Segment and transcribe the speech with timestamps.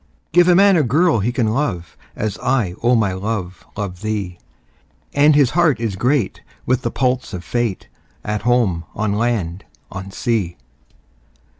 [0.31, 4.39] Give a man a girl he can love, As I, O my love, love thee;
[5.13, 7.87] 10 And his heart is great with the pulse of Fate,
[8.23, 10.57] At home, on land, on sea.